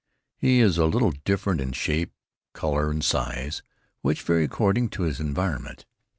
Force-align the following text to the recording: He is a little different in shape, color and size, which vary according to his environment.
He 0.35 0.61
is 0.61 0.79
a 0.79 0.87
little 0.87 1.11
different 1.25 1.61
in 1.61 1.73
shape, 1.73 2.11
color 2.53 2.89
and 2.89 3.03
size, 3.05 3.61
which 4.01 4.23
vary 4.23 4.43
according 4.45 4.89
to 4.89 5.03
his 5.03 5.19
environment. 5.19 5.85